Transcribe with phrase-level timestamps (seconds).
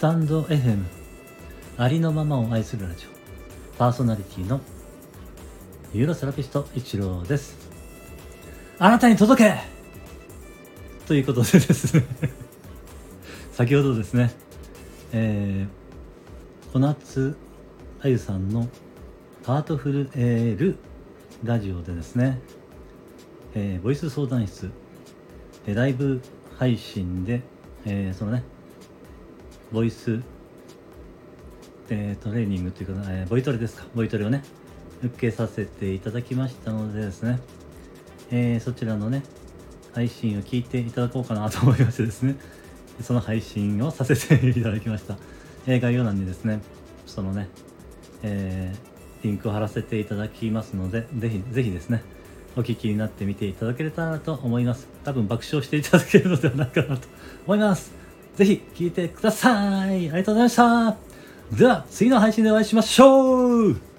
[0.00, 0.82] タンド FM
[1.76, 4.58] ありのままを愛するラジオパーソナリティの
[5.92, 7.54] ユーロセラピスト一郎です。
[8.78, 9.60] あなたに届け!
[11.06, 12.06] ということでですね。
[13.52, 14.32] 先ほどですね
[15.12, 17.36] えー、小夏
[18.00, 18.70] あゆさんの
[19.44, 20.76] ハートフルエール
[21.44, 22.40] ラジオでですね、
[23.54, 24.70] えー、ボイス相談室
[25.66, 26.22] でライブ
[26.56, 27.42] 配信で、
[27.84, 28.44] えー、そのね
[29.72, 30.20] ボイス、
[31.90, 33.84] えー、トレーニングというか、えー、ボイトレですか。
[33.94, 34.42] ボイトレをね
[35.02, 37.38] 受けさせていただきましたのでですね、
[38.30, 39.22] えー、そちらのね
[39.94, 42.36] 配信を聞いていただこうかなと思いましてですね。
[43.00, 45.16] その配信をさせていただきました、
[45.66, 46.60] えー、概要欄にですね
[47.06, 47.48] そのね、
[48.22, 52.02] えー、リンクを貼らせていただきますのでぜひぜひですね
[52.56, 54.88] お聞きになってみていただけたらと思います。
[55.04, 57.06] 多分爆笑していただけるのではないかなと
[57.46, 57.99] 思います。
[58.40, 59.90] ぜひ聞いてください。
[59.90, 60.96] ありがとうございました。
[61.54, 63.89] では次の配信でお会いしましょう。